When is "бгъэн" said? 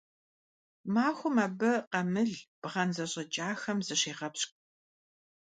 2.61-2.89